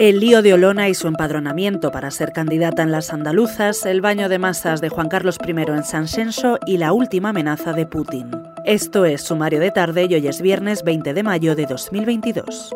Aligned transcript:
El 0.00 0.18
lío 0.18 0.40
de 0.40 0.54
Olona 0.54 0.88
y 0.88 0.94
su 0.94 1.08
empadronamiento 1.08 1.92
para 1.92 2.10
ser 2.10 2.32
candidata 2.32 2.82
en 2.82 2.90
las 2.90 3.12
andaluzas, 3.12 3.84
el 3.84 4.00
baño 4.00 4.30
de 4.30 4.38
masas 4.38 4.80
de 4.80 4.88
Juan 4.88 5.10
Carlos 5.10 5.36
I 5.46 5.50
en 5.50 5.84
San 5.84 6.08
Senso 6.08 6.58
y 6.64 6.78
la 6.78 6.94
última 6.94 7.28
amenaza 7.28 7.74
de 7.74 7.84
Putin. 7.84 8.30
Esto 8.64 9.04
es 9.04 9.20
Sumario 9.20 9.60
de 9.60 9.70
Tarde 9.70 10.06
y 10.08 10.14
hoy 10.14 10.26
es 10.26 10.40
viernes 10.40 10.84
20 10.84 11.12
de 11.12 11.22
mayo 11.22 11.54
de 11.54 11.66
2022. 11.66 12.70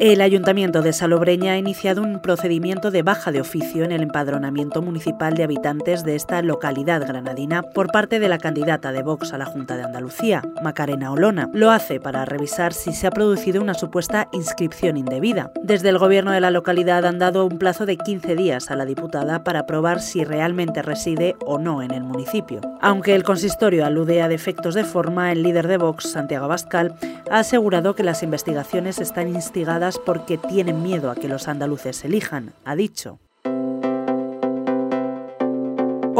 El 0.00 0.20
Ayuntamiento 0.20 0.80
de 0.80 0.92
Salobreña 0.92 1.54
ha 1.54 1.58
iniciado 1.58 2.02
un 2.02 2.20
procedimiento 2.20 2.92
de 2.92 3.02
baja 3.02 3.32
de 3.32 3.40
oficio 3.40 3.82
en 3.82 3.90
el 3.90 4.04
empadronamiento 4.04 4.80
municipal 4.80 5.34
de 5.34 5.42
habitantes 5.42 6.04
de 6.04 6.14
esta 6.14 6.40
localidad 6.40 7.04
granadina 7.04 7.62
por 7.62 7.88
parte 7.88 8.20
de 8.20 8.28
la 8.28 8.38
candidata 8.38 8.92
de 8.92 9.02
Vox 9.02 9.32
a 9.32 9.38
la 9.38 9.44
Junta 9.44 9.76
de 9.76 9.82
Andalucía, 9.82 10.44
Macarena 10.62 11.10
Olona. 11.10 11.50
Lo 11.52 11.72
hace 11.72 11.98
para 11.98 12.24
revisar 12.24 12.74
si 12.74 12.92
se 12.92 13.08
ha 13.08 13.10
producido 13.10 13.60
una 13.60 13.74
supuesta 13.74 14.28
inscripción 14.30 14.96
indebida. 14.96 15.50
Desde 15.64 15.88
el 15.88 15.98
gobierno 15.98 16.30
de 16.30 16.42
la 16.42 16.52
localidad 16.52 17.04
han 17.04 17.18
dado 17.18 17.44
un 17.44 17.58
plazo 17.58 17.84
de 17.84 17.96
15 17.96 18.36
días 18.36 18.70
a 18.70 18.76
la 18.76 18.84
diputada 18.84 19.42
para 19.42 19.66
probar 19.66 20.00
si 20.00 20.22
realmente 20.22 20.80
reside 20.80 21.34
o 21.44 21.58
no 21.58 21.82
en 21.82 21.90
el 21.90 22.04
municipio. 22.04 22.60
Aunque 22.80 23.16
el 23.16 23.24
consistorio 23.24 23.84
alude 23.84 24.22
a 24.22 24.28
defectos 24.28 24.76
de 24.76 24.84
forma, 24.84 25.32
el 25.32 25.42
líder 25.42 25.66
de 25.66 25.76
Vox, 25.76 26.12
Santiago 26.12 26.46
Bascal, 26.46 26.94
ha 27.32 27.40
asegurado 27.40 27.96
que 27.96 28.04
las 28.04 28.22
investigaciones 28.22 29.00
están 29.00 29.26
instigadas 29.26 29.87
porque 29.96 30.36
tienen 30.36 30.82
miedo 30.82 31.10
a 31.10 31.14
que 31.14 31.28
los 31.28 31.48
andaluces 31.48 32.04
elijan, 32.04 32.52
ha 32.64 32.76
dicho. 32.76 33.20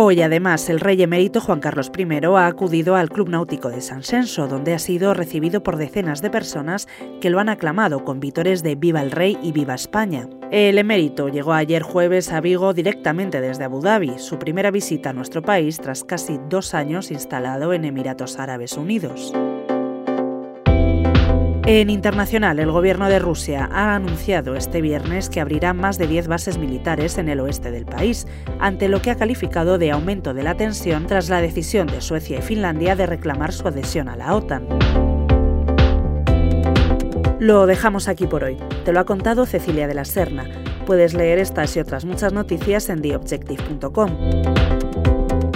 Hoy, 0.00 0.22
además, 0.22 0.70
el 0.70 0.78
rey 0.78 1.02
emérito 1.02 1.40
Juan 1.40 1.58
Carlos 1.58 1.90
I 1.98 2.06
ha 2.24 2.46
acudido 2.46 2.94
al 2.94 3.08
Club 3.08 3.30
Náutico 3.30 3.68
de 3.68 3.80
San 3.80 4.04
Senso, 4.04 4.46
donde 4.46 4.72
ha 4.72 4.78
sido 4.78 5.12
recibido 5.12 5.64
por 5.64 5.76
decenas 5.76 6.22
de 6.22 6.30
personas 6.30 6.86
que 7.20 7.30
lo 7.30 7.40
han 7.40 7.48
aclamado 7.48 8.04
con 8.04 8.20
vítores 8.20 8.62
de 8.62 8.76
Viva 8.76 9.02
el 9.02 9.10
Rey 9.10 9.36
y 9.42 9.50
Viva 9.50 9.74
España. 9.74 10.28
El 10.52 10.78
emérito 10.78 11.28
llegó 11.28 11.52
ayer 11.52 11.82
jueves 11.82 12.30
a 12.32 12.40
Vigo 12.40 12.74
directamente 12.74 13.40
desde 13.40 13.64
Abu 13.64 13.80
Dhabi, 13.80 14.20
su 14.20 14.38
primera 14.38 14.70
visita 14.70 15.10
a 15.10 15.14
nuestro 15.14 15.42
país 15.42 15.80
tras 15.80 16.04
casi 16.04 16.38
dos 16.48 16.74
años 16.74 17.10
instalado 17.10 17.72
en 17.72 17.84
Emiratos 17.84 18.38
Árabes 18.38 18.74
Unidos. 18.74 19.34
En 21.70 21.90
internacional, 21.90 22.58
el 22.60 22.72
gobierno 22.72 23.10
de 23.10 23.18
Rusia 23.18 23.68
ha 23.70 23.94
anunciado 23.94 24.54
este 24.54 24.80
viernes 24.80 25.28
que 25.28 25.38
abrirá 25.38 25.74
más 25.74 25.98
de 25.98 26.06
10 26.06 26.26
bases 26.26 26.56
militares 26.56 27.18
en 27.18 27.28
el 27.28 27.40
oeste 27.40 27.70
del 27.70 27.84
país, 27.84 28.26
ante 28.58 28.88
lo 28.88 29.02
que 29.02 29.10
ha 29.10 29.16
calificado 29.16 29.76
de 29.76 29.90
aumento 29.90 30.32
de 30.32 30.44
la 30.44 30.54
tensión 30.54 31.06
tras 31.06 31.28
la 31.28 31.42
decisión 31.42 31.86
de 31.86 32.00
Suecia 32.00 32.38
y 32.38 32.42
Finlandia 32.42 32.96
de 32.96 33.04
reclamar 33.04 33.52
su 33.52 33.68
adhesión 33.68 34.08
a 34.08 34.16
la 34.16 34.34
OTAN. 34.34 34.66
Lo 37.38 37.66
dejamos 37.66 38.08
aquí 38.08 38.26
por 38.26 38.44
hoy. 38.44 38.56
Te 38.86 38.94
lo 38.94 39.00
ha 39.00 39.04
contado 39.04 39.44
Cecilia 39.44 39.86
de 39.86 39.94
la 39.94 40.06
Serna. 40.06 40.46
Puedes 40.86 41.12
leer 41.12 41.38
estas 41.38 41.76
y 41.76 41.80
otras 41.80 42.06
muchas 42.06 42.32
noticias 42.32 42.88
en 42.88 43.02
theobjective.com. 43.02 44.10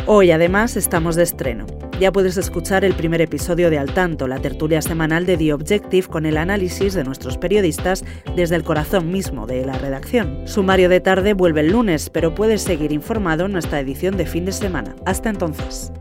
Hoy 0.05 0.31
además 0.31 0.77
estamos 0.77 1.17
de 1.17 1.23
estreno 1.23 1.65
ya 2.03 2.11
puedes 2.11 2.37
escuchar 2.37 2.85
el 2.85 2.95
primer 2.95 3.21
episodio 3.21 3.71
de 3.71 3.79
Al 3.79 3.95
Tanto, 3.95 4.27
la 4.27 4.41
tertulia 4.41 4.83
semanal 4.83 5.25
de 5.25 5.37
The 5.37 5.53
Objective 5.53 6.09
con 6.09 6.27
el 6.27 6.37
análisis 6.37 6.95
de 6.95 7.05
nuestros 7.05 7.39
periodistas 7.39 8.05
desde 8.35 8.57
el 8.57 8.65
corazón 8.65 9.13
mismo 9.13 9.47
de 9.47 9.65
la 9.65 9.79
redacción. 9.79 10.49
Sumario 10.49 10.89
de 10.89 10.99
tarde 10.99 11.33
vuelve 11.33 11.61
el 11.61 11.71
lunes, 11.71 12.11
pero 12.11 12.35
puedes 12.35 12.63
seguir 12.63 12.91
informado 12.91 13.47
en 13.47 13.53
nuestra 13.53 13.79
edición 13.79 14.17
de 14.17 14.27
fin 14.27 14.45
de 14.45 14.51
semana. 14.51 14.97
Hasta 15.07 15.31
entonces. 15.31 15.93